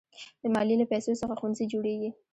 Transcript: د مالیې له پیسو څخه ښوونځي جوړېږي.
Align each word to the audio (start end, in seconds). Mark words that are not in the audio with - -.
د 0.41 0.43
مالیې 0.53 0.75
له 0.79 0.85
پیسو 0.91 1.19
څخه 1.21 1.33
ښوونځي 1.39 1.65
جوړېږي. 1.71 2.09